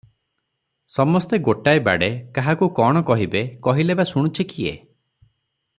ସମସ୍ତେ 0.93 1.39
ଗୋଟାଏ 1.47 1.83
ବାଡ଼େ, 1.89 2.09
କାହାକୁ 2.37 2.71
କଣ 2.81 3.05
କହିବେ, 3.11 3.45
କହିଲେ 3.69 3.97
ବା 4.01 4.07
ଶୁଣୁଛି 4.13 4.47
କିଏ? 4.55 4.75